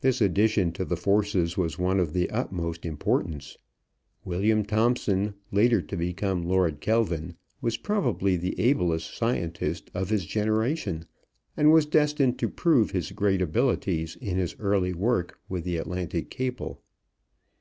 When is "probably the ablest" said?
7.76-9.12